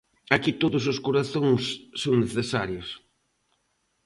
Aquí 0.35 0.51
todos 0.63 0.83
os 0.91 1.01
corazóns 1.05 1.63
son 2.01 2.13
necesarios. 2.23 2.87